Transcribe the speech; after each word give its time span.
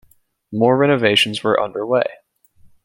More 0.51 0.77
renovations 0.77 1.43
were 1.43 1.61
underway. 1.63 2.05